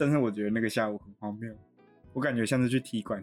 [0.00, 1.54] 但是我觉得那个下午很荒谬，
[2.14, 3.22] 我感觉像是去踢馆。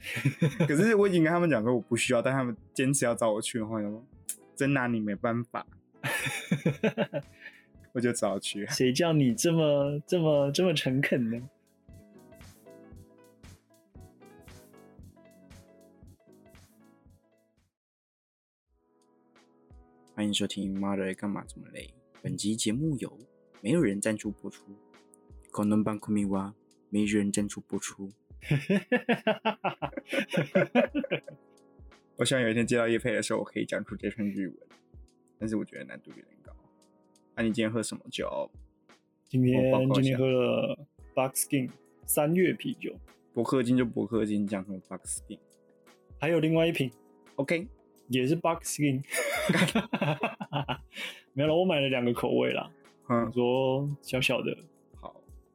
[0.68, 4.04] 可是我已经跟他们讲说我不需要，但他们坚持要找我去的话，说
[4.54, 5.66] 真拿你没办法，
[7.92, 8.66] 我就只好去。
[8.66, 11.48] 谁叫你这么这么这么诚恳呢？
[20.14, 21.86] 欢迎收听《妈的干嘛这么累》。
[22.20, 23.18] 本集节目由
[23.62, 24.64] 没有人赞助播出，
[25.58, 26.54] 可能帮库米哇
[26.88, 28.12] 没人赞助播出。
[32.14, 34.56] 我希望有一天接到叶配的时候，我可以讲出这串日文，
[35.36, 36.52] 但是我觉得难度有点高。
[37.34, 38.48] 那你今天喝什么酒？
[39.28, 39.60] 今天
[39.94, 40.78] 今天喝了
[41.12, 41.68] Buckskin
[42.06, 42.94] 三月啤酒，
[43.32, 45.40] 博客金就博客金，讲什么 Box Skin？
[46.20, 46.88] 还有另外一瓶
[47.34, 47.66] OK，
[48.06, 49.02] 也是 Buckskin。
[51.34, 52.70] 没有了，我买了两个口味啦，
[53.08, 54.62] 嗯想，说小小的，好，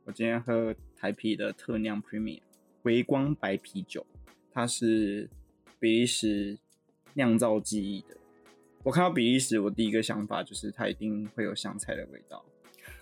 [0.05, 2.41] 我今天喝台啤的特酿 Premium
[2.81, 4.05] 微光白啤酒，
[4.51, 5.29] 它是
[5.79, 6.57] 比利时
[7.13, 8.17] 酿造技艺的。
[8.83, 12.43] 我看到比利时，我第一个想法就是它一定会有香菜的味道。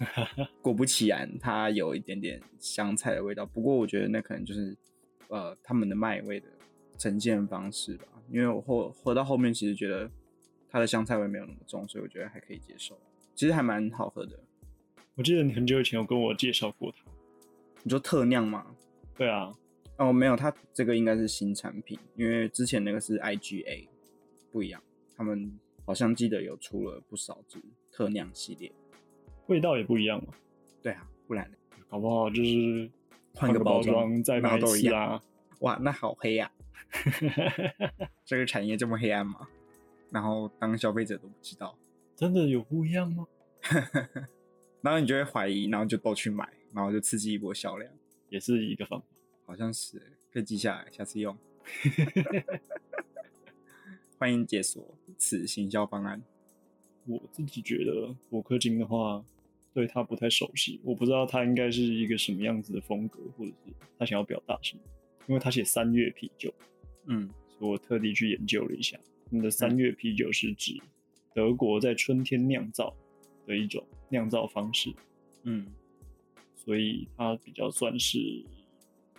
[0.61, 3.47] 果不其然，它有一点点香菜的味道。
[3.47, 4.77] 不过我觉得那可能就是
[5.29, 6.47] 呃他们的麦味的
[6.99, 8.05] 呈现方式吧。
[8.29, 10.09] 因为我后喝到后面，其实觉得
[10.69, 12.95] 它的香菜味没有那么重，所以我觉得还可以接受。
[13.33, 14.39] 其实还蛮好喝的。
[15.15, 17.03] 我记得你很久以前有跟我介绍过它。
[17.83, 18.65] 你说特酿吗？
[19.15, 19.51] 对啊，
[19.97, 23.87] 哦，没有，它这个应该是新产品，因为之前那个是 IGA，
[24.51, 24.81] 不一样。
[25.17, 28.71] 他们好像记得有出了不少支特酿系列。
[29.47, 30.33] 味道也不一样嘛，
[30.81, 31.57] 对啊，不然呢
[31.89, 32.89] 搞不好就是
[33.35, 35.21] 换个个包包装装再卖都一次啊。
[35.59, 36.49] 哇，那好黑呀、
[38.25, 39.47] 这个产业这么黑暗吗？
[40.09, 41.77] 然后当消费者都不知道，
[42.15, 43.27] 真的有不一样吗？
[44.81, 47.91] 然后你就会怀疑，然后就都去买，然后就刺激一波销量。
[48.29, 49.05] 也是一个方法。
[49.45, 51.37] 好像是欸，可以记下来，下次用。
[54.17, 56.21] 欢迎解锁此行销方案。
[57.05, 59.25] 我自己觉得博科金的话，
[59.73, 64.81] 对他不太熟悉，我不知道他应该是一个什么样子的风格，或者是他想要表达什么。
[65.27, 66.53] 因为他写三月啤酒，
[67.07, 70.79] 嗯，所以我特地去研究了一下，那的三月啤酒是指
[71.33, 72.95] 德国在春天酿造
[73.45, 74.93] 的一种酿造方式，
[75.43, 75.65] 嗯，
[76.55, 78.19] 所以它比较算是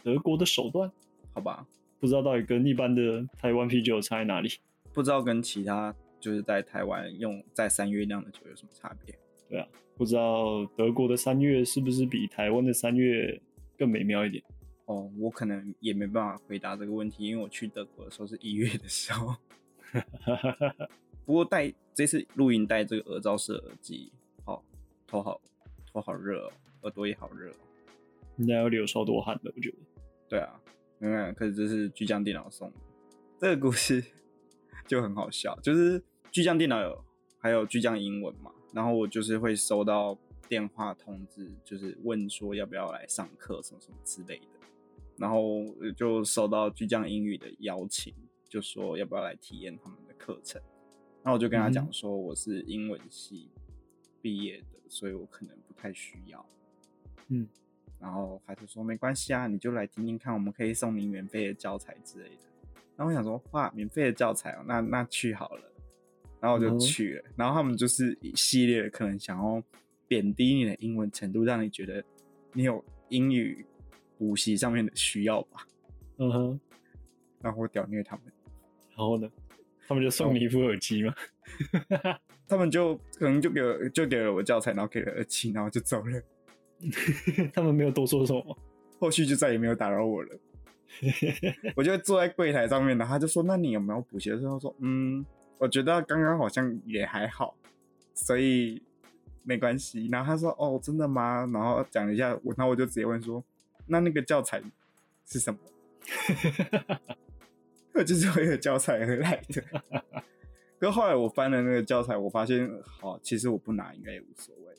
[0.02, 0.90] 德国的手段。
[1.34, 1.66] 好吧，
[1.98, 4.48] 不知道到底跟一般的台湾啤酒差在哪里？
[4.92, 9.18] 不知道跟其他就是在台湾用在三月酿的酒有什么差别？
[9.48, 9.66] 对啊，
[9.96, 13.40] 不知道德国的三月是不是比台湾的三月
[13.78, 14.44] 更美妙一点？
[14.84, 19.34] 哦，我可能也没办法回答这个问题，因为我去德国的时候是一月的时候。
[21.24, 24.21] 不过带这次录音带这个耳罩式耳机，好
[25.12, 25.38] 头好
[25.92, 26.52] 头好热哦，
[26.84, 27.56] 耳朵也好热哦。
[28.38, 29.76] 应该要流超多汗的，我觉得。
[30.26, 30.58] 对啊，
[30.98, 32.76] 没有，可是这是巨匠电脑送的。
[33.38, 34.02] 这个故事
[34.88, 37.04] 就很好笑，就是巨匠电脑有
[37.38, 40.16] 还有巨匠英文嘛，然后我就是会收到
[40.48, 44.66] 电话通知，就是问说要不要来上课什么什么之类的，
[45.18, 45.62] 然后
[45.94, 48.14] 就收到巨匠英语的邀请，
[48.48, 50.58] 就说要不要来体验他们的课程。
[51.22, 53.50] 那我就跟他讲说我是英文系
[54.22, 56.44] 毕业的，所以我可能不太需要。
[57.28, 57.48] 嗯，
[57.98, 62.42] 然后他就说没关系啊，你就来听听看，我们可以送你免费的教材之类的。
[62.94, 65.72] 然后我想说，哇，免费的教材哦，那那去好了。
[66.40, 67.24] 然后我就嗯去了。
[67.34, 69.62] 然后他们就是一系列的，可能想要
[70.06, 72.04] 贬低你的英文程度，让你觉得
[72.52, 73.64] 你有英语
[74.18, 75.66] 补习上面的需要吧。
[76.18, 76.60] 嗯哼，
[77.40, 78.24] 然后我屌虐他们，
[78.90, 79.30] 然后呢，
[79.88, 81.14] 他们就送你一副耳机嘛。
[82.46, 86.22] 他们就可能就给了就给了我教材，然后给了耳机，然后就走了。
[87.54, 88.58] 他们没有多说什么。
[88.98, 90.28] 后续就再也没有打扰我了。
[91.74, 95.24] 我就坐在柜台上面，然后他就说：“那你有没有补习的时候？”说：“嗯，
[95.58, 97.56] 我觉得刚刚好像也还好，
[98.14, 98.82] 所以
[99.42, 103.42] 没关系。”然后他说：“哦，真的吗？”然后讲一下，我然后我就直接问说
[103.86, 104.62] ：“那那个教材
[105.26, 105.58] 是什么？”
[107.94, 109.62] 我就是为了教材而来的。
[110.82, 114.74] 可是后来我翻了那个教材，我发现，好，其实我不拿应该也无所谓，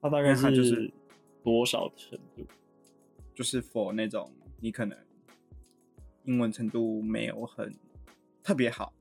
[0.00, 0.92] 它大概因为他就是
[1.44, 2.44] 多少程度？
[3.32, 4.98] 就是 for 那种你可能
[6.24, 7.72] 英文程度没有很
[8.42, 8.92] 特别好，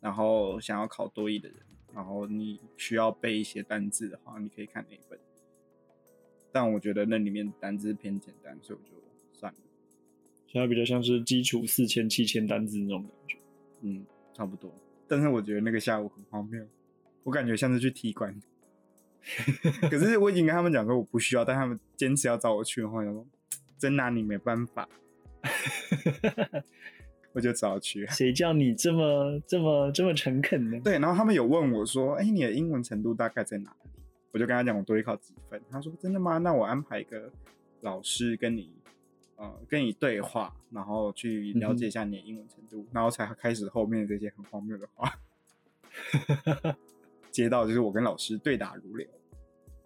[0.00, 1.58] 然后想要考多译的人，
[1.94, 5.16] 然后你需要背一些单字的话，你可以看那一本。
[6.50, 9.00] 但我觉得那里面单字偏简单，所以我就
[9.32, 9.58] 算了。
[10.48, 13.38] 现在比较像是基础四千、七千单字那种感觉。
[13.82, 14.04] 嗯，
[14.34, 14.74] 差不多。
[15.08, 16.64] 但是我觉得那个下午很荒谬，
[17.22, 18.34] 我感觉像是去踢馆。
[19.90, 23.26] 可是我已经跟他们讲说我不需要，但他们坚持要找我去的话，我
[23.76, 24.88] 真拿你没办法，
[27.34, 28.06] 我就只好去。
[28.06, 30.80] 谁叫你这么这么这么诚恳呢？
[30.84, 33.90] 对，然后他们有问我说：“哎、你的英文程度大概在哪里？”
[34.32, 35.60] 我就跟他讲我多一考几分。
[35.70, 36.38] 他说：“真的吗？
[36.38, 37.32] 那我安排一个
[37.80, 38.70] 老师跟你，
[39.36, 45.18] 呃，跟你对话，然后去了解一下你的英文程度，然后才开始后面这些很荒谬的话。
[47.30, 49.06] 接到就是我跟老师对答如流，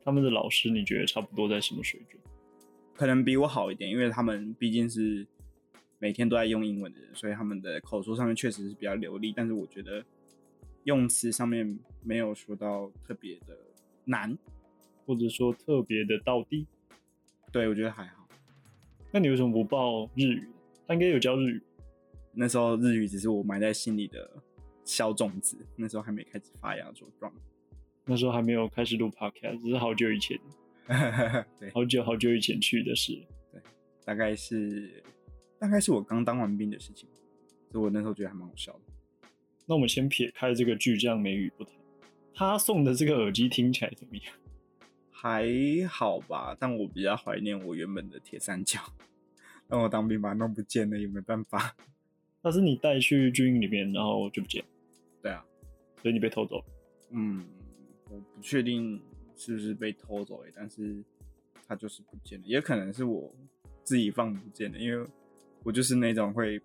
[0.02, 2.22] 他们的老师你觉得差不多在什么水准？
[2.94, 5.26] 可能比我好一点，因为他们毕竟是
[5.98, 10.04] 每天都在用英文的人，所以他们的口说上面确实是比较流利，但是我觉得
[10.84, 13.56] 用词上面没有说到特别的
[14.04, 14.38] 难。
[15.06, 16.68] 或者说特别的到地？
[17.50, 18.19] 对，我觉得还好。
[19.12, 20.48] 那你为什么不报日语？
[20.86, 21.62] 他应该有教日语。
[22.32, 24.30] 那时候日语只是我埋在心里的
[24.84, 27.32] 小种子，那时候还没开始发芽茁壮。
[28.04, 30.38] 那时候还没有开始录 podcast，只是好久以前，
[31.58, 33.12] 对，好久好久以前去的事。
[33.52, 33.60] 对
[34.04, 35.02] 大概是
[35.58, 37.08] 大概是我刚当完兵的事情，
[37.70, 38.80] 所以我那时候觉得还蛮好笑的。
[39.66, 41.74] 那我们先撇开这个巨匠美语不谈，
[42.34, 44.24] 他送的这个耳机听起来怎么样？
[45.22, 45.46] 还
[45.86, 48.80] 好吧，但我比较怀念我原本的铁三角，
[49.68, 51.76] 但我当兵把它弄不见了，也没办法。
[52.40, 54.64] 那是你带去军营里面，然后就不见，
[55.20, 55.44] 对啊，
[56.00, 56.64] 所以你被偷走了。
[57.10, 57.44] 嗯，
[58.08, 58.98] 我不确定
[59.36, 61.04] 是不是被偷走欸，但是
[61.68, 63.30] 它就是不见了，也可能是我
[63.84, 65.06] 自己放不见的，因为
[65.62, 66.58] 我就是那种会，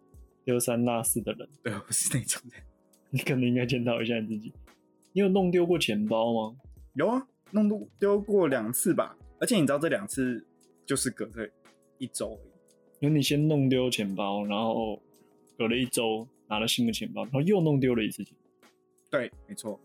[0.45, 2.63] 丢三落四的人， 对，我是那种人。
[3.11, 4.53] 你可能应该检讨一下你自己。
[5.11, 6.55] 你有弄丢过钱包吗？
[6.93, 10.45] 有啊，弄丢丢过两次吧，而且你知道这两次
[10.85, 11.49] 就是隔着
[11.97, 12.51] 一周而已。
[12.99, 15.01] 因为你先弄丢钱包，然后
[15.57, 18.35] 隔了一周拿了新的钱包，然后又弄丢了一次钱。
[19.09, 19.79] 对，没错。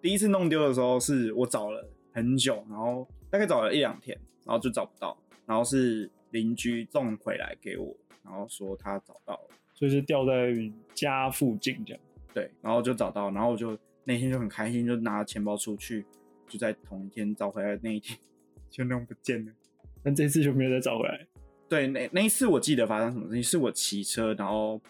[0.00, 7.92] 第一次弄丢的时候是我找了很久，然后大概找了一两天，然后就找不到，然后是邻居送回来给我，
[8.22, 10.54] 然后说他找到了，所以是掉在
[10.94, 12.00] 家附近这样。
[12.32, 16.04] 对，然后就找到，然后我就那天就很开心，就拿钱包出去，
[16.48, 18.18] 就在同一天找回来的那一天
[18.70, 19.52] 就弄不见了。
[20.02, 21.26] 但这次就没有再找回来。
[21.68, 24.80] 对，那那一次我记得发生什么事情，是我骑车，然后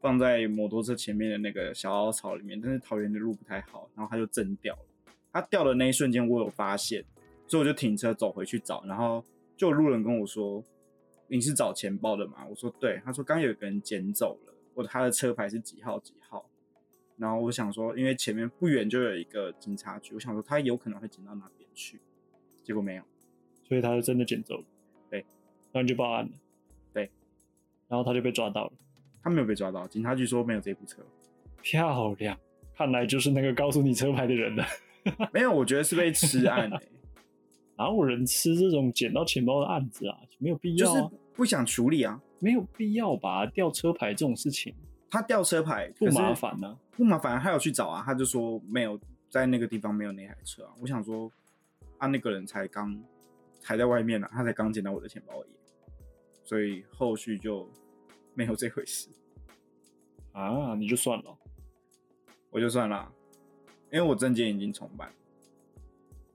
[0.00, 4.82] 放在摩托车前面的那个小凹槽里面，但是桃园的路不太好，然后它就震掉了。
[5.32, 7.04] 它掉的那一瞬间，我有发现，
[7.46, 9.24] 所以我就停车走回去找，然后
[9.56, 10.62] 就有路人跟我说
[11.26, 16.44] ：“你是找钱包的吗？”我说：“对。”他说：“刚有个人捡走了，我他的车牌是几号几号。”
[17.20, 22.00] 然后我想说，因为前面不远就有一个警察局，我想说他有可能会捡到那边去，
[22.64, 23.02] 结果没有。
[23.62, 24.64] 所以他就真的捡走了。
[25.10, 25.20] 对，
[25.70, 26.30] 然后你就报案了。
[26.94, 27.10] 对，
[27.88, 28.72] 然后他就被抓到了。
[29.22, 31.02] 他没有被抓到，警察局说没有这部车。
[31.60, 32.38] 漂亮，
[32.74, 34.64] 看来就是那个告诉你车牌的人了。
[35.30, 36.88] 没有，我觉得是被吃案、 欸，
[37.76, 40.18] 哪有人吃这种捡到钱包的案子啊？
[40.38, 42.18] 没有必要、就是啊，不想处理啊。
[42.38, 43.44] 没有必要吧？
[43.44, 44.74] 掉车牌这种事情
[45.10, 48.98] 他掉车牌不麻烦呢、不麻烦，他有去找啊，他就说没有
[49.28, 50.72] 在那个地方没有那台车啊。
[50.80, 51.30] 我想说，
[51.98, 52.96] 啊，那个人才刚
[53.62, 55.50] 还在外面呢、啊，他才刚捡到我的钱包而已，
[56.44, 57.68] 所以后续就
[58.34, 59.08] 没有这回事，
[60.32, 60.74] 啊。
[60.76, 61.36] 你就算了，
[62.50, 63.12] 我就算了，
[63.90, 65.12] 因为我证件已经重办，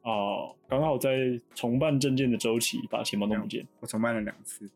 [0.03, 3.65] 哦，刚好在重办证件的周期把钱包弄不见。
[3.79, 4.69] 我重办了两次，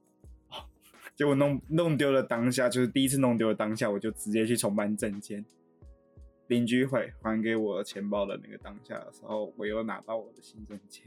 [1.20, 5.44] 结果弄弄丢了当下，就是第一次弄丢了当下，我就直接去重办证件。
[6.48, 11.04] 邻居会还给我钱包的那个当下的时候，我又拿到我的新证件。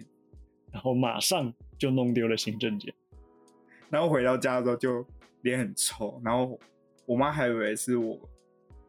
[0.70, 2.92] 然后马上就弄丢了新证件。
[3.88, 5.02] 然后回到家的时候就
[5.40, 6.60] 脸很臭，然后
[7.06, 8.20] 我妈还以为是我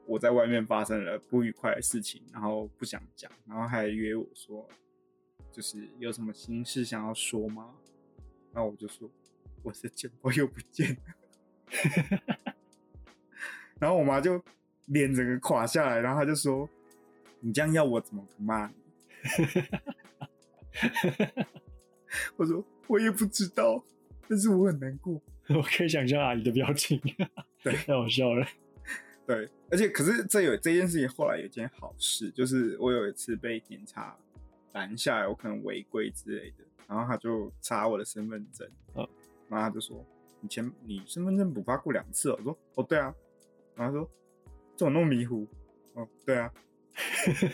[0.06, 4.68] 我在外面发生了不愉快的事情，然后不想讲，然后还约我说，
[5.54, 7.70] 就是有什么心事想要说吗？
[8.54, 9.10] 然后我就说
[9.64, 12.20] 我的钱包又不见了，
[13.80, 14.44] 然后我妈就
[14.86, 16.70] 脸整个垮下来，然后她就说
[17.40, 18.76] 你这样要我怎么不骂你？
[22.38, 23.84] 我说我也不知道，
[24.28, 25.20] 但是我很难过。
[25.50, 27.02] 我可以想象阿姨的表情，
[27.64, 28.48] 对太好笑了。
[29.26, 34.16] 对，而且可是这有这件事情后来有件好事，就是我有一次被警察
[34.74, 39.08] 拦下来，我可能违规之类的，然后他就查我的身份证，嗯
[39.54, 40.04] 然后他就说
[40.42, 43.14] 你前你身份证补发过两次哦，我说哦对啊，
[43.76, 44.10] 然后他说
[44.76, 45.48] 怎么那么迷糊？
[45.94, 46.52] 哦对啊，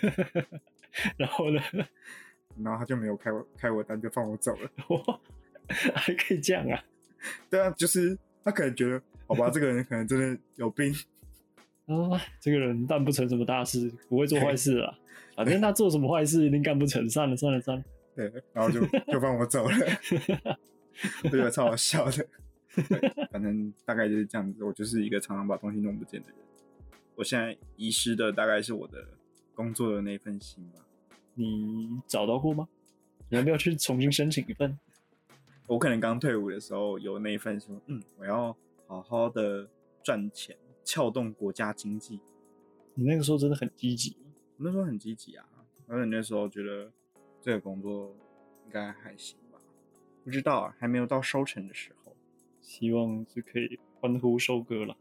[1.17, 1.61] 然后呢，
[2.63, 4.71] 然后他就没有开我开我单，就放我走了。
[4.87, 5.19] 哇，
[5.93, 6.81] 还可以这样啊？
[7.51, 10.93] 对啊，就是他可能觉得好吧，这个人可能真的有病，
[11.85, 14.97] 啊， 这个人干不成什么大事，不会做坏事啊。
[15.35, 17.83] 反正他做什么坏事一定干不成，算了算了算了。
[18.15, 19.75] 对，然后就就放我走了，
[21.23, 22.27] 我觉得超好笑的。
[22.87, 24.63] 对，反正大概就是这样子。
[24.63, 26.37] 我就是一个常常把东西弄不见的人。
[27.15, 29.05] 我现在遗失的大概是我的
[29.53, 30.85] 工作的那份心吧。
[31.33, 32.67] 你找到过吗？
[33.29, 34.77] 你要不要去重新申请一份？
[35.67, 38.55] 我可能刚退伍的时候有那一份说，嗯，我要
[38.87, 39.69] 好好的
[40.03, 42.19] 赚钱，撬动国家经济。
[42.93, 44.17] 你那个时候真的很积极。
[44.57, 45.45] 我那时候很积极啊，
[45.87, 46.91] 而且那时候觉得
[47.41, 48.15] 这个工作
[48.65, 49.48] 应该还行吧。
[50.29, 52.15] 不知道啊，还没有到收成的时候。
[52.61, 54.95] 希望是可以欢呼收割了。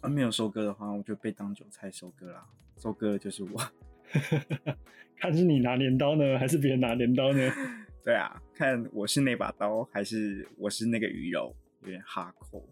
[0.00, 2.44] 啊，没有收割的话，我就被当韭菜收割了。
[2.76, 3.50] 收割的就是我。
[5.16, 7.38] 看是你拿镰刀呢，还是别人拿镰刀呢？
[8.02, 12.68] 对啊，看我是那把刀，还是我是那个鱼肉，有点哈口。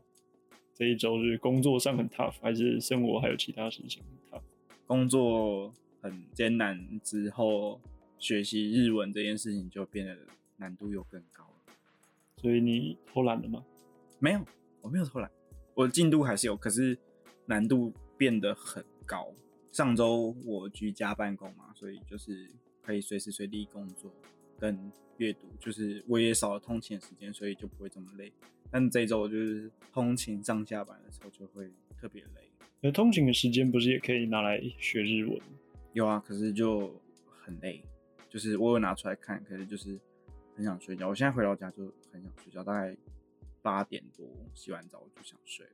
[0.74, 4.44] 这一周是工作上很 tough，还是生活还有其他事情很 tough？
[4.88, 7.80] 工作很艰难之后，
[8.18, 10.18] 学习日文这件事情就变得
[10.56, 11.51] 难度又更高了。
[12.42, 13.64] 所以你偷懒了吗？
[14.18, 14.44] 没有，
[14.82, 15.30] 我没有偷懒，
[15.74, 16.98] 我的进度还是有，可是
[17.46, 19.32] 难度变得很高。
[19.70, 22.50] 上周我居家办公嘛，所以就是
[22.82, 24.12] 可以随时随地工作
[24.58, 28.32] 跟阅读，就是我也少了通勤时间，所以就不会这么累。
[28.70, 32.50] 但这周我就是通勤上下班的时候就会特别累。
[32.80, 35.40] 那通勤的时间不是也可以拿来学日文？
[35.92, 37.82] 有啊，可是就很累。
[38.28, 40.00] 就是我有拿出来看，可是就是
[40.56, 41.08] 很想睡觉。
[41.08, 42.96] 我现在回到家就很想睡觉，大概
[43.60, 45.72] 八点多洗完澡我就想睡了。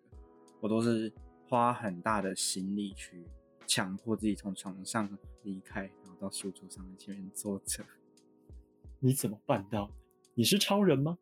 [0.61, 1.13] 我都是
[1.49, 3.25] 花很大的心力去。
[3.71, 5.07] 强迫自己从床上
[5.43, 7.85] 离开，然后到书桌上面前面坐着。
[8.99, 9.91] 你怎么办到？
[10.33, 11.19] 你是超人吗？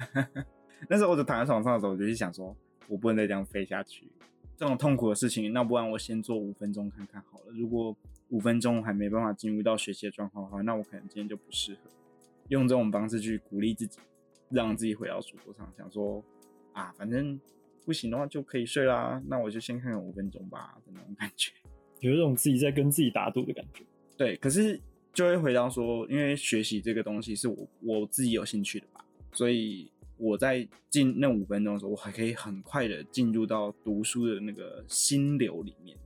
[0.86, 2.54] 那时候我就躺在床上的时候，我就想说，
[2.88, 4.12] 我不能再这样飞下去。
[4.54, 7.46] 这种痛苦的事情，那不然我先做五分钟看看好了。
[7.52, 7.96] 如果
[8.28, 11.90] 五分钟还没办法进入到学习的状况的话，那我可能今天就不适合
[12.52, 13.98] 用这种方式去鼓励自己，
[14.50, 16.22] 让自己回到书桌上，想说
[16.74, 17.40] 啊，反正
[17.86, 19.22] 不行的话就可以睡啦。
[19.26, 21.50] 那我就先看看五分钟吧的那种感觉。
[22.00, 23.82] 有一种自己在跟自己打赌的感觉，
[24.18, 24.36] 对。
[24.36, 24.78] 可是
[25.14, 35.96] 就会回到说，因为学习这个东西是我我自己有兴趣的吧，所以我在进那五分钟的时候，我还可以很快的进入到读书的那个心流里面。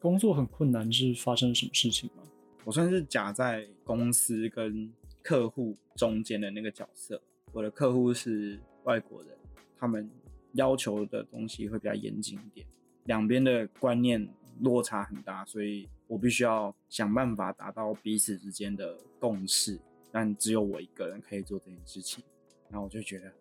[0.00, 2.24] 工作很困难是发生什么事情吗？
[2.64, 4.90] 我算是夹在公司跟
[5.22, 7.20] 客户中间的那个角色。
[7.52, 9.36] 我的客户是外国人，
[9.78, 10.10] 他们
[10.52, 12.66] 要求的东西会比较严谨一点，
[13.04, 14.28] 两边的观念。
[14.60, 19.80] 落差很大，所以我必须要想办法达到彼此之间的共识，
[20.12, 22.22] 但只有我一个人可以做这件事情。
[22.68, 23.32] 然后我就觉得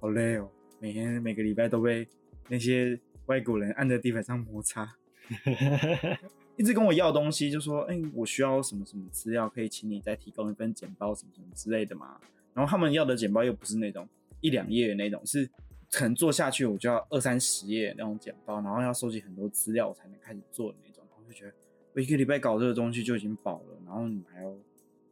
[0.00, 0.50] 好累哦，
[0.80, 2.06] 每天每个礼拜都被
[2.48, 4.92] 那些外国人按在地板上摩擦，
[6.56, 12.18] 一直跟我要东西，就说：“哎，我需要什么什么资料，可以请你再提供一份简报什么什么之类的嘛。”
[12.54, 14.08] 然后他们要的简报又不是那种
[14.40, 15.48] 一两页的那种，是。
[15.92, 21.02] 可能做下去，我就要二三十页那种简报，然后要收集很多资料我才能开始做的那种。
[21.08, 21.54] 然后就觉得
[21.94, 24.52] 我一个礼拜搞这个东西就已经饱了，然后你还要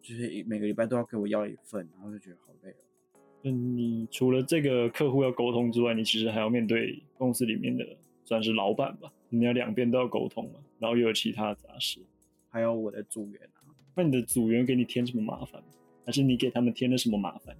[0.02, 3.20] 就是每个礼拜都要给我要一份，然后就觉得好累哦。
[3.44, 7.86] 嗯，你除了这个客户要沟通之外，你其实还要面对公司里面的
[8.24, 9.10] 算是老板吧？
[9.38, 12.00] 你要两边都要沟通嘛，然后又有其他杂事，
[12.48, 13.60] 还有我的组员啊。
[13.94, 15.62] 那你的组员给你添什么麻烦？
[16.06, 17.56] 还是你给他们添了什么麻烦？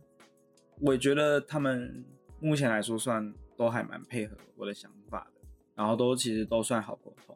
[0.81, 2.05] 我觉得他们。
[2.41, 7.35] 目前来说，算都还蛮配合我的想法的，然后都其实都算好沟通，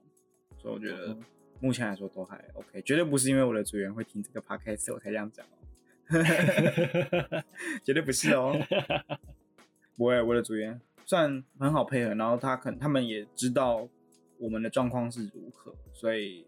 [0.59, 1.17] 所以我觉得
[1.61, 5.57] 目前来说都还 OK，绝对不是因为我的组员会听这个 podcast 我才这样讲哦，
[7.83, 8.55] 绝对不是哦，
[9.97, 13.89] 不会，我的组员算很好配合，然后他可能他们也知道
[14.39, 16.47] 我们的状况是如何，所以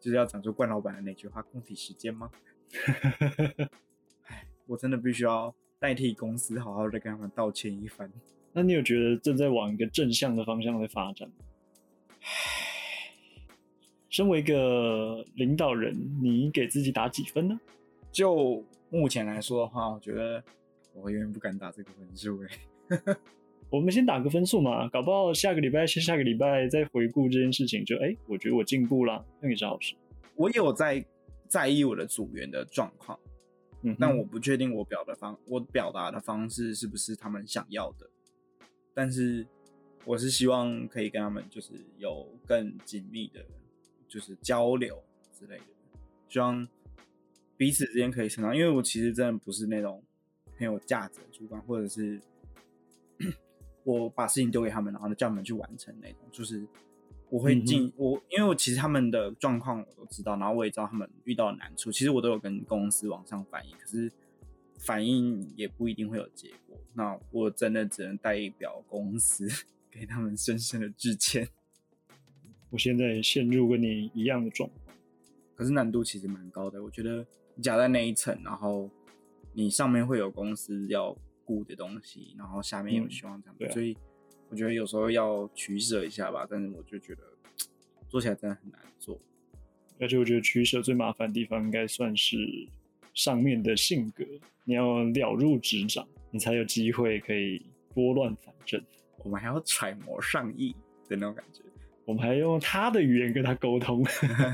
[0.00, 2.30] 就是要讲出冠老板的那句话：供体时间吗？
[4.26, 5.54] 哎，我真的必须要。
[5.78, 8.10] 代替公司好好的跟他们道歉一番。
[8.54, 11.34] 那你有觉得正在往一个正向的方向在发展吗？
[14.08, 17.60] 身为一个领导人，你给自己打几分呢？
[18.10, 20.42] 就目前来说的话，我觉得
[20.94, 22.48] 我永远不敢打这个分数哎。
[23.70, 29.94] 我们先打个分数嘛，搞不好下个礼拜、下下个礼拜再回顾这件事情，就哎，我觉得我进步了，那也是好事。
[30.34, 31.04] 我有在
[31.48, 33.18] 在意我的组员的状况。
[33.82, 38.08] 嗯但我不确定我表达方我表达的方式是不是他们想要的，
[38.94, 39.46] 但是
[40.04, 43.44] 我是希望可以跟他们就是有更紧密的，
[44.08, 45.00] 就是交流
[45.38, 45.64] 之类的，
[46.28, 46.66] 希望
[47.56, 48.56] 彼此之间可以成长。
[48.56, 50.02] 因为我其实真的不是那种
[50.56, 52.20] 很有价值的主管，或者是
[53.86, 56.66] 我把事情丢给他们，然后叫他们去完成那种，就是。
[57.28, 63.74] 我会尽我，因为我其实他们的状况我都知道，然后我也知道他们遇到的难处，其实我都有跟公司往上反映。
[63.80, 64.12] 可是
[64.78, 66.78] 反映也不一定会有结果。
[66.94, 69.48] 那我真的只能代表公司
[69.90, 71.48] 给他们深深的致歉。
[72.70, 74.96] 我现在陷入跟你一样的状况，
[75.56, 76.80] 可是难度其实蛮高的。
[76.80, 77.26] 我觉得
[77.60, 78.88] 夹在那一层，然后
[79.52, 81.12] 你上面会有公司要
[81.46, 83.96] 顾的东西，然后下面有希望这样，所以
[84.50, 86.46] 我觉得有时候要取舍一下吧。
[86.50, 87.22] 但是我就觉得
[88.08, 89.18] 做起来真的很难做。
[89.98, 92.36] 而且我觉得取舍最麻烦的地方，应该算是
[93.14, 94.24] 上面的性格。
[94.64, 98.82] 你要了如指掌，你才有机会可以拨乱反正。
[99.18, 100.76] 我们还要揣摩上意
[101.08, 101.62] 的那种感觉。
[102.04, 104.04] 我们还用他的语言跟他沟通，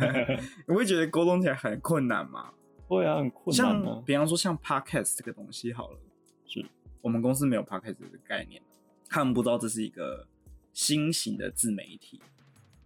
[0.66, 2.50] 你会觉得沟通起来很困难吗？
[2.86, 3.56] 会啊，很困难。
[3.56, 5.98] 像比方说像 podcast 这个东西好了，
[6.46, 6.64] 是
[7.02, 8.62] 我们公司没有 podcast 的概念，
[9.08, 10.26] 他们不知道这是一个
[10.72, 12.22] 新型的自媒体，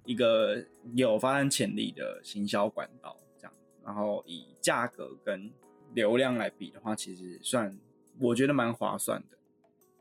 [0.04, 3.52] 一个有发展潜力的行销管道，这样。
[3.84, 5.48] 然后以价格跟
[5.94, 7.78] 流量来比的话，其实算
[8.18, 9.38] 我觉得蛮划算的。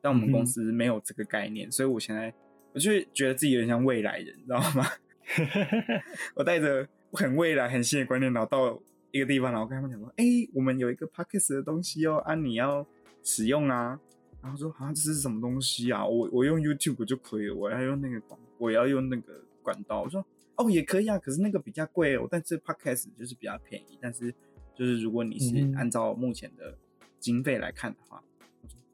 [0.02, 2.34] 但我们公司没有这个概念，所以我现在。
[2.74, 4.86] 我就觉得自己有点像未来人，你知道吗？
[6.36, 8.78] 我带着很未来、很新的观念，然后到
[9.12, 12.86] 一个地方，然后跟他们讲说：“哎，我们有一个 podcast 的东西哦，啊，你要
[13.26, 14.00] 使用啊。”
[14.42, 16.06] 然后说：“啊，这是什么东西啊？
[16.06, 20.24] 我我用 YouTube 就可以了，我要用那个管，我要用那个管道。”我说
[20.56, 23.98] ：“哦，也可以啊，可是那个比较贵哦，但是 podcast 就是比较便宜。
[24.00, 24.32] 但是
[24.76, 26.78] 就是如果你是按照目前的
[27.20, 28.24] 经费来看的话，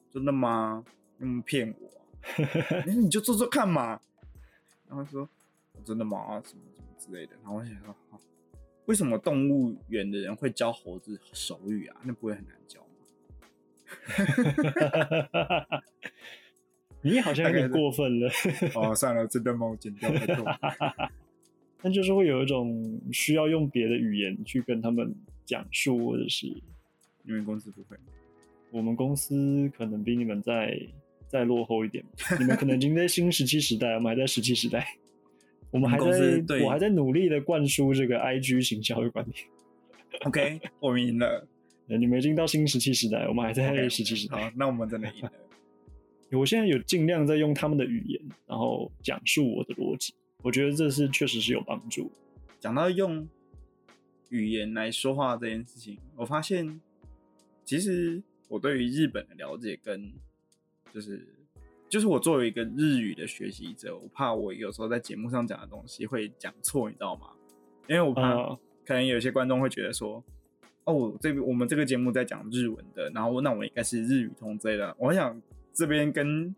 [0.10, 0.84] 真的吗？
[1.18, 1.92] 那骗我？”
[2.88, 4.00] 那你就做做看嘛，
[4.88, 5.28] 然后说
[5.84, 6.42] 真的吗？
[6.46, 7.36] 什么什么之类的。
[7.44, 7.94] 然后我想说，
[8.86, 12.00] 为什么动物园的人会教猴子手语啊？
[12.06, 12.88] 那不会很难教吗？
[17.02, 18.30] 你好像有点过分了。
[18.76, 20.10] 哦，算了，这段帮我剪掉。
[21.84, 25.14] 那就是会有一种需要用别的语言去跟他们
[25.46, 26.46] 讲述，或者是
[27.24, 27.98] 你们公司不会，
[28.72, 30.78] 我们公司可能比你们再。
[31.32, 32.04] 再落后一点，
[32.38, 34.86] 你们可能已经在新石器时代，我们还在石器时代。
[35.72, 39.38] 我们还在，我还在努力的灌输这个 IG 行销的观念。
[40.26, 41.48] OK，我们赢了。
[41.98, 44.50] 你们已经到新石器时代，我们还在石器 时代。
[44.50, 45.32] 好，那我们真的赢了。
[46.32, 50.14] 我现在有尽量在用他们的语言，然后讲述我的逻辑。
[50.42, 52.12] 我觉得这是确实是有帮助。
[52.60, 53.28] 讲到用
[54.30, 56.80] 语言来说话这件事情，我发现
[57.66, 60.12] 其实我对于日本的了解跟
[60.94, 61.28] 就是，
[61.90, 67.28] 就是我作为一个日语的学习者，我怕我有时候在节目上讲的东西会讲错，你知道吗？
[67.90, 70.24] 因为我怕可能有些观众会觉得说，
[70.86, 74.96] 哦，这我们这个节目在讲日文的，然后那我应该是日语通之类的。
[74.98, 75.40] 我想
[75.74, 76.56] 这边跟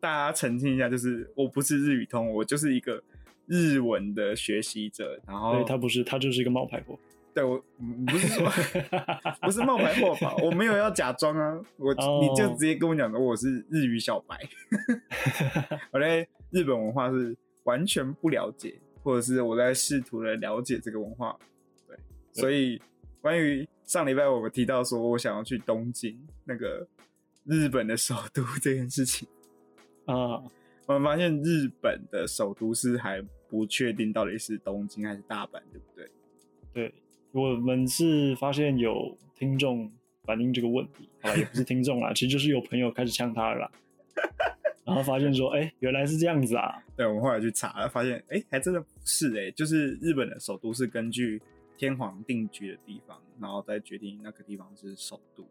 [0.00, 3.02] 大家澄清一下，就是我不是日语通，我就是一个
[3.46, 5.20] 日文的学习者。
[5.26, 6.98] 然后他不是，他就是一个冒牌货。
[7.34, 7.62] 对我
[8.04, 8.48] 不是说
[9.42, 10.34] 不是冒牌货吧？
[10.42, 14.36] 我没有要假装啊，我你就直接跟我讲的我是日语小白，
[15.92, 21.36] 我在日本文化是完全不了解，或者是我在试图的了解这个文化。
[21.86, 21.96] 对，
[22.32, 22.80] 所以
[23.20, 26.86] 关于上礼拜我们提到说我想要去东京那个
[27.44, 29.26] 日本的首都这件事情
[30.06, 30.42] 啊，
[30.86, 36.10] 我们发现日本的首都是还不确定到底是东京还是大阪，对不对？
[36.72, 36.94] 对。
[37.32, 39.90] 我们是发现有听众
[40.24, 43.70] 反映这个问题，啊，也不是听众啦， 其实就是有朋友开始呛他了，
[44.84, 46.82] 然后发现说，哎，原来是这样子啊。
[46.96, 51.40] 对，我们后来去查了，发现，哎，还真的不是，哎，就是日本的首都是根据
[51.78, 55.46] 天皇定居的地方，然后再决定那个地方是首都。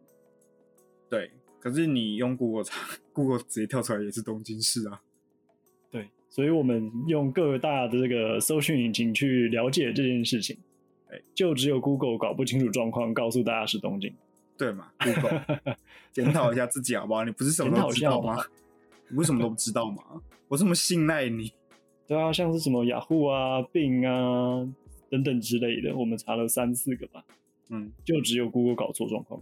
[1.09, 5.01] 对，可是你用 Google 查， Google 直接跳出来也是东京市啊。
[5.89, 10.57] 对，所以我们用各大的这个搜寻引擎去了解这件事情。
[11.09, 14.13] 哎，就只有 Google 搞不清楚状况，告诉大家是东京，
[14.57, 15.77] 对嘛？Google
[16.11, 17.23] 检讨一下自己好不好？
[17.23, 18.35] 你不是什么都知道吗？
[19.07, 20.03] 你为什么都不知道吗？
[20.49, 21.53] 我这么信赖你。
[22.05, 24.67] 对啊，像是什么雅虎啊、Bing 啊
[25.09, 27.23] 等等之类的，我们查了三四个吧。
[27.69, 29.41] 嗯，就只有 Google 搞错状况。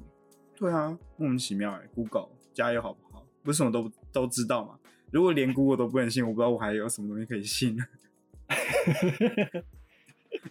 [0.56, 3.26] 对啊，莫名其妙哎，Google 加油好不好？
[3.44, 4.80] 不是什么都都知道嘛？
[5.12, 7.78] 如果连 Google 都不能信，我不知道我还有什么东西可以信。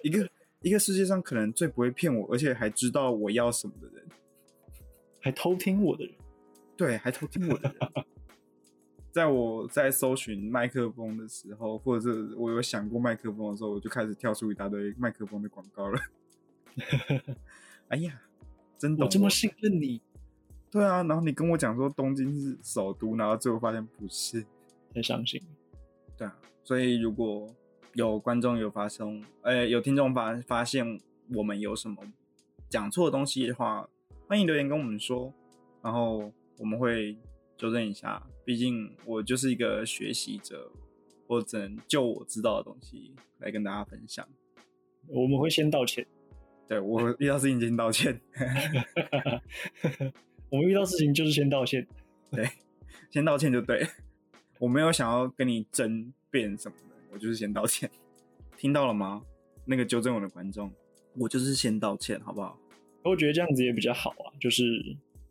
[0.02, 0.28] 一个。
[0.64, 4.02] 一个世界上可能最不会骗我，而且还知道我要什么的人，
[5.20, 6.14] 还偷听我的人，
[6.74, 8.04] 对，还偷听我的人，
[9.14, 16.00] 在我在搜寻麦克风的时候，或者是我有想过麦克风的时候，我就开始跳出一大堆麦克风的广告了。
[17.88, 18.20] 哎呀，
[18.76, 20.00] 真的，我这么信任你？
[20.68, 24.44] 对啊，然后你跟我讲说东京是首都，然后最后发现不是，
[24.92, 25.40] 太伤心。
[26.16, 27.48] 对啊，所以如果。
[27.96, 31.00] 有观众有发生，呃，有听众发发现
[31.32, 31.96] 我们有什么
[32.68, 33.88] 讲错的东西的话，
[34.26, 35.32] 欢迎留言跟我们说。
[35.80, 37.16] 然后我们会
[37.56, 40.70] 纠正一下，毕竟我就是一个学习者，
[41.26, 44.26] 我只能就我知道的东西来跟大家分享。
[45.08, 46.06] 我们会先道歉，
[46.66, 48.20] 对我遇到事情先道歉。
[50.50, 51.86] 我们遇到事情就是先道歉，
[52.30, 52.48] 对，
[53.10, 53.86] 先道歉就对。
[54.58, 57.90] 我没有想要跟你争辩什么的，我就是先道歉。
[58.56, 59.22] 听到了吗？
[59.66, 60.72] 那个纠正我的观众，
[61.16, 62.58] 我就是先道歉，好不好？
[63.02, 64.62] 我觉得这样子也比较好啊，就是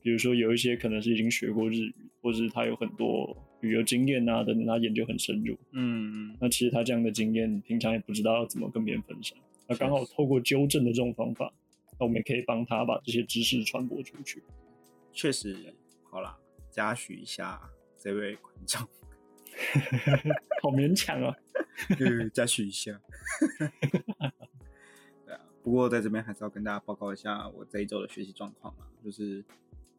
[0.04, 11.52] 比如说有一些可能是已经学过日语，或者是他有很多旅游经验啊等等，他研究很深入，嗯，那其实他这样的经验平常也不知道要怎么跟别人分享，那刚好透过纠正的这种方法，
[11.98, 14.44] 那我们也可以帮他把这些知识传播出去。
[15.14, 16.38] 确实，好啦，
[16.70, 17.62] 嘉许一下
[17.98, 18.82] 这位观众，
[20.62, 21.34] 好勉强啊，
[22.34, 23.00] 嘉许一下。
[25.64, 29.42] 不过在这边还是要跟大家报告一下我这一周的学习状况啊，就是，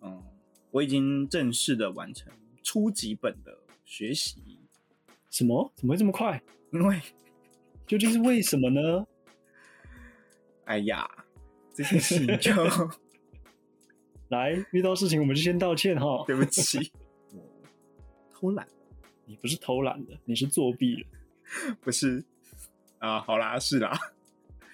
[0.05, 0.23] 嗯，
[0.71, 4.61] 我已经正式的完成初级本的学习。
[5.31, 5.73] 什么？
[5.75, 6.40] 怎么会这么快？
[6.73, 7.01] 因为
[7.87, 9.07] 究竟是为什么呢？
[10.67, 11.09] 哎呀，
[11.75, 12.53] 这件事情就
[14.29, 16.90] 来遇到事情我们就先道歉哈，对不起，
[17.33, 17.43] 我
[18.33, 18.67] 偷懒，
[19.27, 21.09] 你不是偷懒的，你是作弊了，
[21.83, 22.25] 不是
[22.99, 23.21] 啊？
[23.21, 23.99] 好啦，是啦。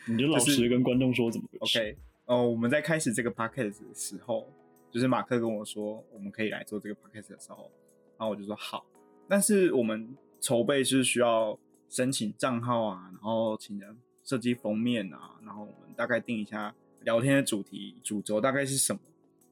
[0.06, 4.50] 你就老实跟观众说怎么回事？OK，哦，我们在开始这个 podcast 的时候，
[4.90, 7.70] 就是马克跟我说我们可以来做这个 podcast 的时候，
[8.18, 8.84] 然后我就说好。
[9.28, 19.00] 但是我们筹备是需要申请账号啊，然后请人设计封面啊，然后我们大概定一下聊天的主题主轴大概是什么。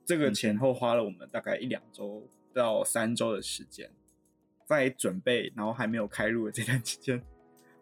[0.05, 3.91] 这个前后花了我们大概一两周到三周的时间，
[4.67, 7.23] 在准备，然后还没有开录的这段期间，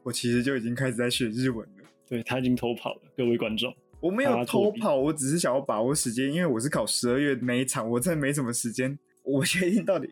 [0.02, 1.84] 我其实就已经开始在学日文了。
[2.08, 3.74] 对他已经偷跑了，各位观众，
[4.06, 8.96] 我没有偷跑，我只是想要把握时间，因为我是考十二月每一场，我真的没什么时间。
[9.24, 10.08] 我确定到底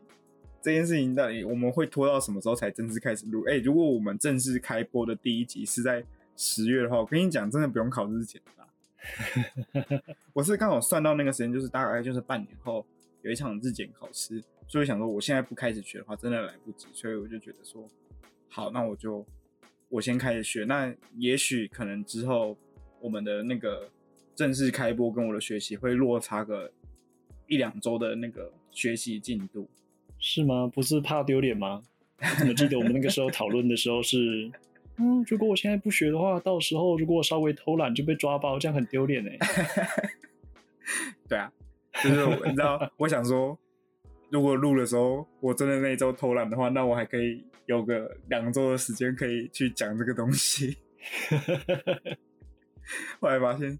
[0.60, 3.44] 这件事情到底我们会拖到什么时候才正式开始录？
[3.44, 6.04] 哎，如果我们正式开播的第一集是在
[6.36, 8.66] 十月的话，我跟你讲，真的不用考之前啦。
[10.34, 12.84] 我是刚好算到那个时间，就是大概就是半年后
[13.22, 17.88] 有一场日检考试，所以想说我现在不开始学的话，真的来不及，所以我就觉得说，
[18.48, 19.24] 好，那我就。
[19.90, 22.56] 我先开始学，那也许可能之后
[23.04, 23.86] 我们的那个
[24.34, 26.72] 正式开播跟我的学习会落差个
[27.46, 29.68] 一两周的那个学习进度，
[30.18, 30.66] 是吗？
[30.72, 31.82] 不是怕丢脸吗？
[32.18, 34.50] 我怎么记得我们那个时候讨论的时候是，
[34.96, 39.38] 嗯，如果我现在不学的话，到时候如果我稍微偷懒就被抓包，这样很丢脸哎。
[41.28, 41.52] 对啊，
[42.02, 43.58] 就是你知道，我想说。
[44.30, 50.76] 如果录的时候我真的那一周偷懒的话，那我还可以有个两周的时间可以去讲这个东西。
[53.20, 53.78] 后来发现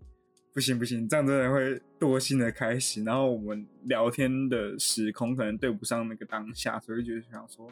[0.53, 7.69] 不行不行，这样真的会惰性的开始，然后我们聊天的时空可能对不上那个当下，所以就想说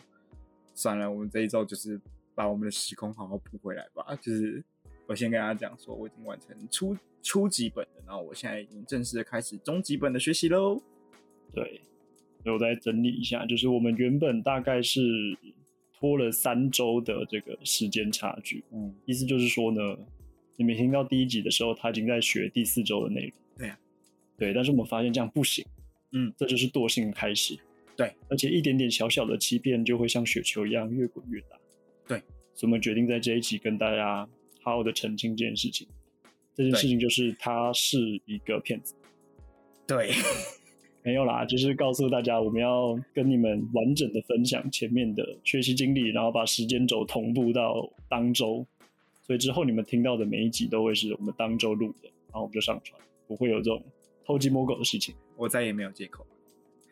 [0.75, 2.01] 算了，我们这一周就是
[2.35, 4.15] 把我们的时空好好补回来吧。
[4.17, 4.63] 就是
[5.07, 10.83] 我先跟大家讲说，我已经完成初初级本的，然后我现在已经正式的开始中级本的学习喽。
[11.53, 11.83] 对。
[12.45, 15.01] 所以我再整理一下，就是我们原本大概是
[15.97, 18.65] 拖了三周的这个时间差距。
[18.73, 19.81] 嗯，意思就是说呢，
[20.57, 23.33] 你们听到第一集的时候，他已经在学第四周的内容。
[23.57, 23.79] 对呀，
[24.37, 25.65] 对，但是我们发现这样不行。
[26.13, 27.59] 嗯，这就是惰性的开始。
[27.97, 31.59] 对，而且一点点小小的欺骗就会像雪球一样越滚越大。
[32.07, 32.19] 对，
[32.55, 34.29] 所以我们决定在这一集跟大家
[34.61, 35.87] 好好的澄清这件事情。
[36.55, 38.95] 这件事情就是他是一个骗子。
[39.87, 40.11] 对。
[41.05, 48.65] 没有啦，就是告诉大家，我们要跟你们完整的分享前面的学习经历，然后把时间轴同步到当周，
[49.23, 53.83] 所以之后你们听到的每一集都会是我们当周录的，然后我们就上传，不会有这种
[54.25, 55.15] 偷鸡摸狗的事情。
[55.37, 56.27] 我再也没有借口，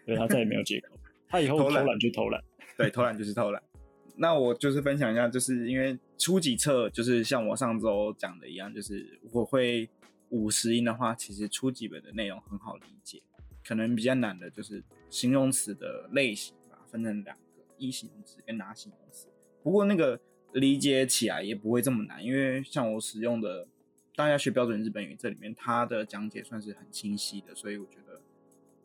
[0.07, 0.89] 对他再也没有借口，
[1.29, 2.43] 他以后偷懒就偷懒，
[2.77, 3.63] 对，偷懒就是偷懒。
[4.17, 9.89] 那我就是分享一下，就是因为初级册就是像我上周讲的一样，就是我会
[10.29, 13.23] 五十音的话，其实初级本的内容很好理解。
[13.63, 19.29] 可能比较难的就是形容词的类型吧，分成两个，一形容词跟拿形容词。
[19.63, 20.19] 不过那个
[20.53, 23.67] 理解起来也不会这么难，因为像我使用的
[24.17, 28.21] 大家学标准日本语这里面，它的讲解算是很清晰的，所以我觉得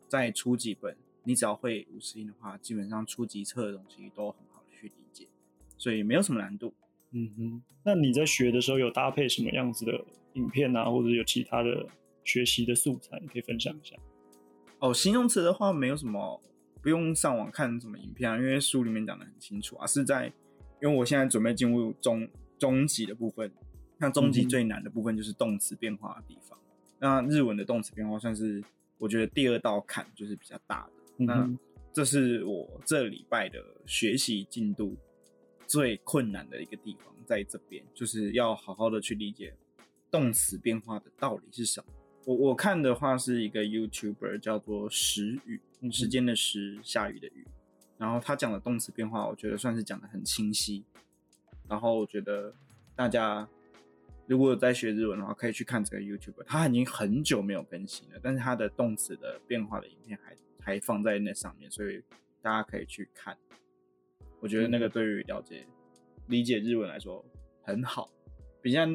[0.08, 5.26] 在初级本，你只要会五十音的话，基本上初级册的东西都很好去理解，
[5.76, 6.72] 所以没有什么难度。
[7.10, 11.86] 嗯哼，那你在学的时候有搭配什么样子的影片啊，或者有其他的
[12.24, 13.96] 学习的素材，你可以分享一下？
[14.78, 16.40] 哦，形容词的话没有什么，
[16.82, 19.86] 不用上网看什么影片啊，因为书里面讲的很清楚啊。
[19.86, 20.32] 是在，
[20.82, 23.50] 因为我现在准备进入中中级的部分，
[23.98, 26.58] 那中级最难的部分就是动词变化的地方。
[26.98, 28.62] 那日文的动词变化算是
[28.98, 31.24] 我觉得第二道坎就是比较大的。
[31.24, 31.50] 那
[31.92, 34.96] 这是我这礼拜的学习进度
[35.66, 39.54] 最困难的一个地方，在这边就是要好好的去理解
[40.10, 41.86] 动词变化的道理是什么。
[42.26, 45.60] 我我看的话是一个 YouTuber 叫做时雨，
[45.90, 47.46] 时间的时，下雨的雨。
[47.98, 50.84] 然后他讲的动词变化，我觉得算是讲的很清晰。
[51.68, 52.54] 然后我觉得
[52.94, 53.48] 大家
[54.26, 62.02] 如果在学日文的话，可以去看这个 YouTuber，他已经很久没有更新了，但是他的动词的变化的影片还还放在那上面，所以
[62.42, 63.36] 大家可以去看。
[64.40, 65.66] 我觉得那个对于了解
[66.26, 67.24] 理解日文来说
[67.62, 68.10] 很好，
[68.62, 68.86] 比较。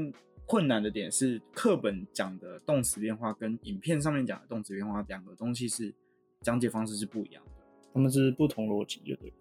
[0.48, 5.94] 困难的点是课本讲的动词变化跟影片上面讲的动词变化两个东西是
[6.42, 7.51] 讲解方式是不一样的，
[7.94, 9.34] 他们是不同逻辑，就对。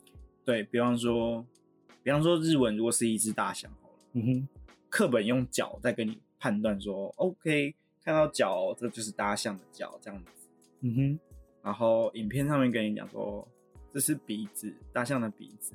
[0.44, 1.44] 对比方说，
[2.02, 4.48] 比方说日文如果是一只大象好了，嗯哼，
[4.88, 10.48] 课本用脚在跟你判断说，OK，看到脚这就是大象的脚这样子，
[10.80, 11.18] 嗯哼，
[11.62, 13.46] 然后影片上面跟你讲说
[13.92, 15.74] 这是鼻子，大象的鼻子，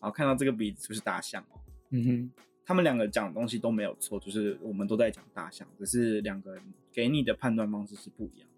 [0.00, 1.60] 然后看到这个鼻子就是大象哦，
[1.90, 2.30] 嗯哼。
[2.66, 8.48] 他们两个讲的东西都没有错，就是我们都在讲大象，只是两个人给你的判断方式是不一样，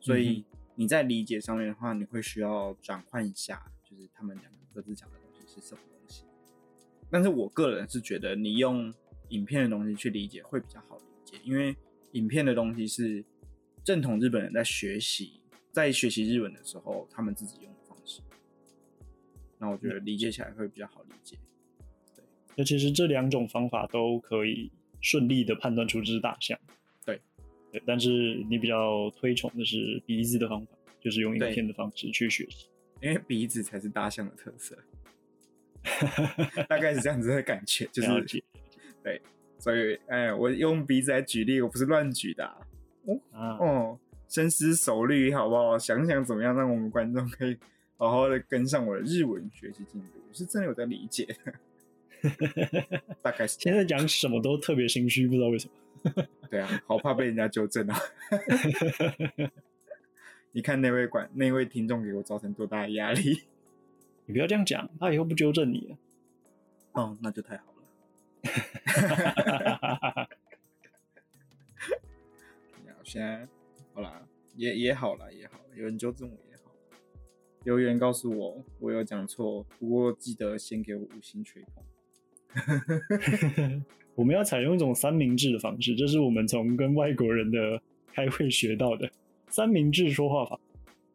[0.00, 0.44] 所以
[0.76, 6.24] 你在理解上面的话，你会需要转换一下，就是他们两个各自讲的东西是什么东西。
[7.10, 8.92] 但是我个人是觉得，你用
[9.30, 11.74] 影片的东西去理解会比较好理解，因为
[12.12, 13.24] 影片的东西是
[13.82, 15.40] 正统日本人在学习，
[15.72, 18.20] 在学习日文的时候，他们自己用的方式，
[19.58, 21.38] 那我觉得理解起来会比较好理解。
[22.14, 22.22] 对
[22.54, 26.58] 那其实这两种方法都可以顺利的判断出这只大象，
[27.72, 28.08] 对，但是
[28.48, 32.68] 你比较推崇的是鼻子的方法，就是用影片的方式去学习，
[33.00, 34.76] 因为鼻子才是大象的特色，
[36.68, 38.08] 大概是这样子的感觉，就是
[39.02, 39.20] 对，
[39.58, 42.44] 所以哎，我用鼻子来举例，我不是乱举的，
[43.04, 43.98] 哦哦，
[44.28, 45.78] 深思熟虑好不好？
[45.78, 47.56] 想想怎么样让我们观众可以
[47.96, 51.26] 好好的跟上我的日文学习进度，我是真的有在理解。
[53.22, 55.72] 大概是现在讲什么都特别心虚，不知道为什么。
[56.50, 57.98] 对啊，好怕被人家纠正啊！
[60.52, 63.42] 你看那位管那位听众给我造成多大的压力？
[64.26, 65.96] 你不要这样讲，他以后不纠正你。
[66.92, 67.82] 哦，那就太好了。
[73.04, 73.46] 现在
[73.94, 76.72] 好啦，也也好了，也好了，有人纠正我也好。
[77.62, 81.84] 留言告诉我我有讲错，不过记得先给我五星吹捧。
[84.16, 87.80] 我们要采用一种三明治的方式，这是我们从跟外国人的
[88.12, 89.08] 开会学到的
[89.48, 90.58] 三明治说话法。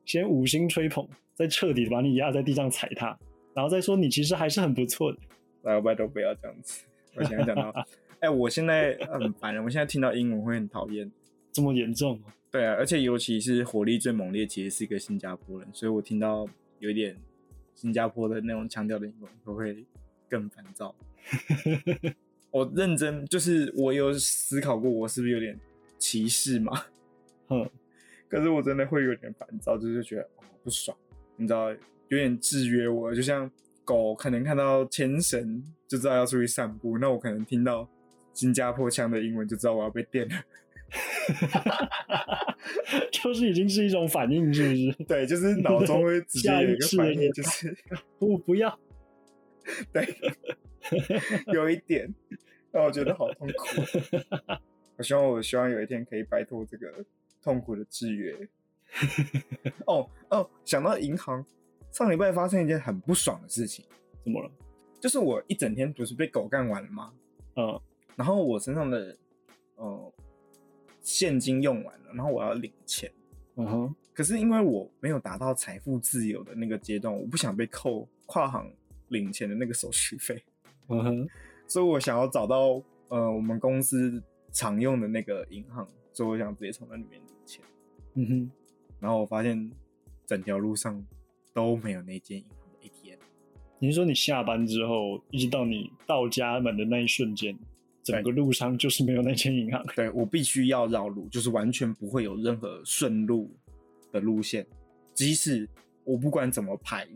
[0.06, 3.18] 先五星吹捧，再彻底把你压在地上踩踏，
[3.54, 5.18] 然后再说你其实还是很不错的。
[5.64, 6.84] 来，拜都不要这样子。
[7.16, 7.86] 我现在讲到，
[8.20, 11.10] 哎，我现在很烦人，我现在听到英文会很讨厌。
[11.52, 12.20] 这么严重？
[12.52, 16.48] 对啊，而且尤其是火力最猛烈，其实是一个新加坡人，所以我听到
[16.80, 17.16] 有一点
[17.76, 19.86] 新加坡的那种腔调的英文，都会
[20.30, 20.94] 更烦躁。
[22.52, 25.58] 我认真，就是我有思考过，我是不是有点
[25.98, 26.86] 歧视嘛？
[27.48, 27.70] 哼，
[28.28, 30.96] 可是我真的会有点烦躁，就是觉得哦不爽，
[31.38, 33.14] 你知道，有点制约我。
[33.16, 33.50] 就像
[33.86, 37.90] 狗可能看到牵绳就知道要出去散步，那我可能听到
[38.34, 40.36] 新加坡腔的英文就知道我要被电了。
[43.12, 44.92] 就是已经是一种反应，是不是？
[45.08, 47.74] 对，就是脑中会直接有一个反应，就是
[48.20, 48.78] 不不要。
[49.94, 50.06] 对。
[51.54, 52.14] 有一点，
[52.72, 53.82] 让我觉得好痛苦。
[54.98, 57.04] 我希望，我希望有一天可以摆脱这个
[57.42, 58.36] 痛苦的制约。
[59.86, 61.46] 哦哦，想到银行，
[61.92, 63.86] 上礼拜发生一件很不爽的事情。
[64.24, 64.52] 怎么了？
[65.00, 67.14] 就是我一整天不是被狗干完了吗？
[67.56, 67.80] 嗯。
[68.16, 69.18] 然后我身上的
[69.76, 70.14] 呃
[71.02, 73.12] 现金用完了，然后我要领钱。
[73.56, 73.96] 嗯哼。
[74.14, 78.72] 可是因为我没有达到财富自由的那个阶段，我不想被扣跨行
[79.08, 80.44] 领钱的那个手续费。
[80.92, 81.28] 嗯哼，
[81.68, 87.64] 所以我想要找到呃我们公司常用的那个银行，所以我想直接从那里面领钱。
[88.16, 88.52] 嗯哼，
[89.00, 89.72] 然后我发现
[90.26, 91.04] 整条路上
[91.54, 93.20] 都没有那间银行的 ATM。
[93.80, 97.58] 你是说你下班之后，一直到你到家门的那一瞬间，
[98.04, 99.84] 整个路上就是没有那间银行？
[99.96, 103.50] 对我必须要绕路，就是完全不会有任何顺路
[104.12, 104.68] 的路线，
[105.14, 105.68] 即使
[106.04, 107.08] 我不管怎么排，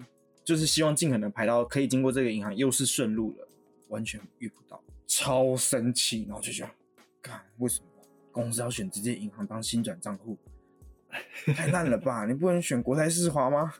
[0.43, 3.47] 就是希望尽可能排到可以经过这个银行，又是顺路了。
[3.89, 6.69] 完全遇不到，超生气，然后就想，
[7.21, 7.87] 干为什么
[8.31, 10.37] 公司要选直接银行当新转账户，
[11.55, 12.25] 太烂了吧？
[12.25, 13.73] 你不能选国泰世华吗？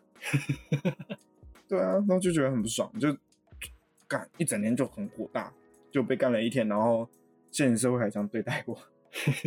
[1.67, 3.15] 对啊，然后就觉得很不爽，就
[4.07, 5.51] 干一整天就很火大，
[5.91, 7.09] 就被干了一天，然后
[7.51, 8.77] 现实社会还这样对待我，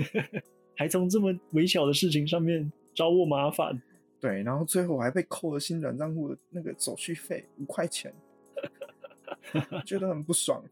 [0.76, 3.80] 还从这么微小的事情上面找我麻烦。
[4.20, 8.12] 对，然后最后我还被扣了新转账户的那个手续费五块钱，
[9.84, 10.62] 觉得很不爽。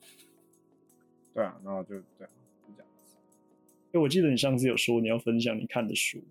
[1.35, 3.17] 对啊，然后就对，就这样子。
[3.93, 6.23] 哎，我记得你上次有说你要分享你看的书，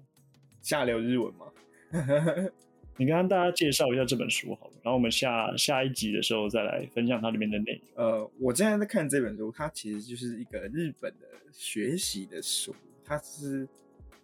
[0.61, 1.45] 下流日文吗？
[2.97, 8.05] 你跟大家介绍一下这本书好了，然后我们下下一集的时候再来分享它里面的内容。
[8.05, 12.73] 呃，我现在在看这本书，它其实就是一个日本的学习的书。
[13.03, 13.67] 它是，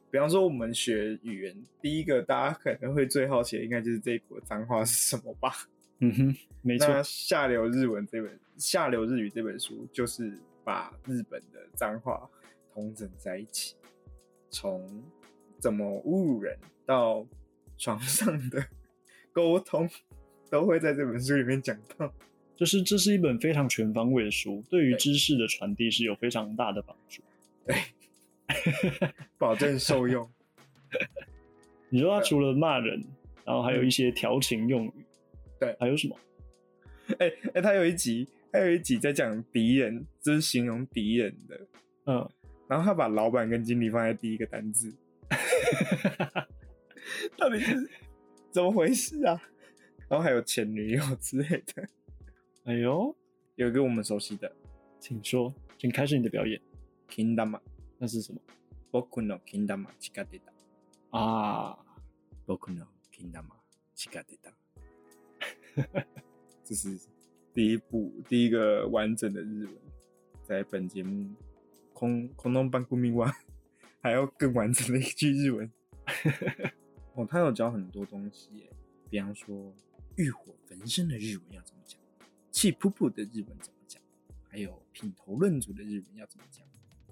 [0.10, 5.52] 比方说我们学语言，第一个大家可能会最好奇的，应该就是这一国脏话是什么吧？
[6.02, 7.02] 嗯哼，没错。
[7.02, 12.30] 下流日文这本《下流日语》这本书，就是把日本的脏话
[12.74, 13.76] 统整在一起，
[14.50, 15.02] 从
[15.58, 17.26] 怎么侮辱人到。
[17.78, 18.64] 床上的
[19.34, 19.90] 沟通
[20.52, 22.14] 都会在这本书里面讲到，
[22.56, 27.24] 就是这是一本非常全方位的书，对于知识的传递是有非常大的帮助。
[27.66, 27.76] 对，
[29.40, 30.30] 保证受用。
[31.90, 33.04] 你说他除了骂人，
[33.44, 35.01] 然后还有一些调情用语，
[35.62, 36.18] 对，还有什么？
[37.20, 41.68] 哎哎，他有一集，他有一集在讲敌人，就是形容敌人的，
[42.06, 42.28] 嗯，
[42.68, 44.92] 然后他把老板跟经理放在第一个单字。
[47.38, 47.88] 到底是
[48.50, 49.40] 怎么回事啊？
[50.10, 51.88] 然后还有前女友之类的。
[52.64, 53.16] 哎呦，
[53.54, 54.52] 有一个我们熟悉的，
[55.00, 56.60] 请说，请开始你的表演。
[57.08, 57.60] Kingdom，
[58.00, 58.42] 那是什么
[58.92, 60.50] ？Boku no Kingdom chikadeta。
[61.12, 61.78] 啊
[62.48, 63.46] ，Boku no Kingdom
[63.96, 64.54] chikadeta。
[66.64, 66.98] 这是
[67.54, 69.74] 第一部第一个完整的日文，
[70.44, 71.30] 在本节目
[71.94, 73.32] 空空洞半古明外，
[74.02, 75.72] 还要更完整的一句日文。
[77.14, 78.70] 哦，他有教很多东西耶，
[79.10, 79.74] 比方说
[80.16, 82.00] 欲火焚身的日文要怎么讲，
[82.50, 84.02] 气噗噗的日文怎么讲，
[84.48, 86.66] 还有品头论足的日文要怎么讲。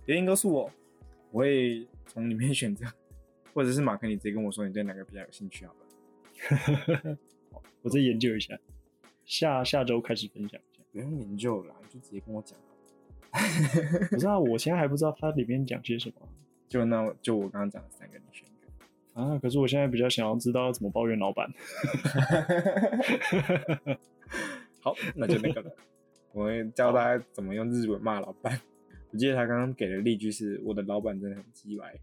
[0.05, 0.71] 留言告诉我，
[1.31, 2.85] 我会从里面选择，
[3.53, 7.17] 或者是马克，你直接跟我说你对哪个比较有兴趣，好了。
[7.81, 8.57] 我再研究一下，
[9.25, 10.83] 下下周开始分享一下。
[10.91, 12.57] 不用研究了，就直接跟我讲。
[14.09, 16.15] 不知道，我现在还不知道它里面讲些什么。
[16.67, 18.47] 就那就我刚刚讲的三个，你选。
[19.13, 19.37] 啊！
[19.41, 21.51] 可是我现在比较想要知道怎么抱怨老板。
[24.79, 25.75] 好，那就那个了。
[26.31, 28.61] 我会教大家怎么用日文骂老板。
[29.11, 31.93] 我记得他刚刚给的例句是：“我的老板真的很鸡歪。”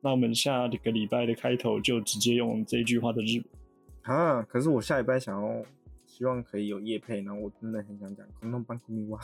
[0.00, 3.44] 那我们下个礼拜的开头就直接用这句话的日文。
[4.02, 4.42] 啊！
[4.42, 5.64] 可是我下礼拜想要，
[6.06, 9.20] 希望可以有叶配，然后我真的很想讲“空洞半空米哇”。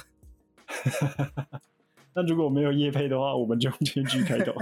[2.15, 4.53] 那如果没有叶配的话，我们就用这句开头。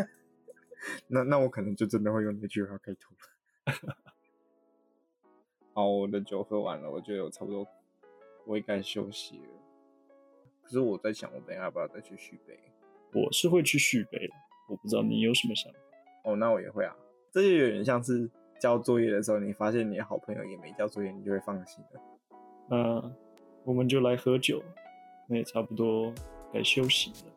[1.08, 3.10] 那那我可能就真的会用那句话开头
[3.86, 3.96] 了。
[5.74, 7.66] 好，我的酒喝完了，我觉得我差不多
[8.46, 9.48] 我也该休息了。
[10.62, 12.58] 可是我在想，我等下要不要再去续杯？
[13.12, 14.34] 我是会去续杯的，
[14.68, 15.78] 我不知道你有什么想法。
[16.24, 16.96] 哦，那我也会啊。
[17.30, 18.30] 这就有点像是
[18.62, 22.00] 交作业的时候，你发现你的好朋友也没交作业，你就会放心了。
[22.68, 23.12] 那
[23.64, 24.62] 我们就来喝酒，
[25.26, 26.14] 那也差不多
[26.52, 27.31] 该休息了。